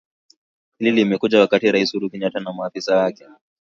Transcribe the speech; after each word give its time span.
Hili 0.79 0.91
limekuja 0.91 1.39
wakati 1.39 1.71
Raisi 1.71 1.97
Uhuru 1.97 2.09
Kenyatta 2.11 2.39
na 2.39 2.53
maafisa 2.53 2.97
wake 2.97 3.25